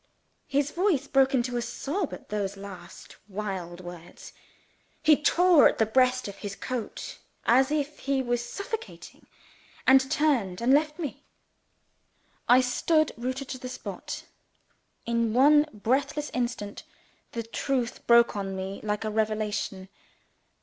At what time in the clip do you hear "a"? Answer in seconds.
1.57-1.61, 19.05-19.11